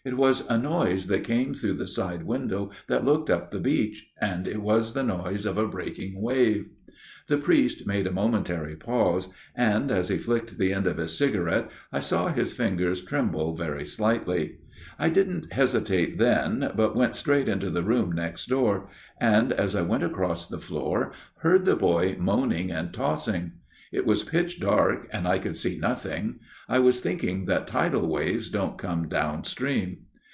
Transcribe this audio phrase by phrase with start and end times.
[0.08, 4.08] "It was a noise that came through the side window that looked up the beach,
[4.18, 6.66] and it was the noise of a breaking wave."
[7.26, 11.68] The priest made a momentary pause, and, as he flicked the end of his cigarette,
[11.92, 14.60] I saw his fingers tremble very slightly."
[15.00, 18.46] I didn't hesitate then, but went straight into FATHER BRENTS TALE 65 the room next
[18.46, 18.88] door,
[19.20, 21.10] and as I went across the floor
[21.40, 23.52] heard the boy moaning and tossing.
[23.90, 26.40] It was pitch dark and I could see nothing.
[26.68, 30.00] I was thinking that tidal waves don't come down stream.